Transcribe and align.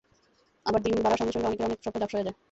আবার 0.65 0.81
দিন 0.83 0.95
বাড়ার 1.03 1.19
সঙ্গে 1.19 1.33
সঙ্গে 1.33 1.47
অনেকের 1.47 1.67
অনেক 1.67 1.79
স্বপ্ন 1.81 1.99
ঝাপসা 2.01 2.17
হয়ে 2.17 2.27
যায়। 2.27 2.37